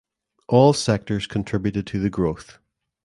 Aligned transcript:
All 0.47 0.73
sectors 0.73 1.27
contributed 1.27 1.85
to 1.85 1.99
the 1.99 2.09
growth. 2.09 2.57